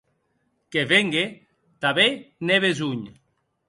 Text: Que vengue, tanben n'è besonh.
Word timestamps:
Que 0.71 0.81
vengue, 0.93 1.25
tanben 1.81 2.17
n'è 2.45 2.57
besonh. 2.63 3.05